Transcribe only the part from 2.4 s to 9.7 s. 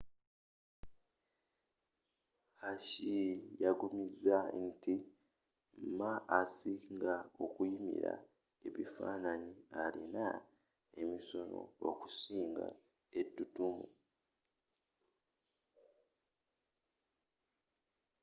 hsieh yaggumiza nti ma asinga okunyimila ebifanaanyi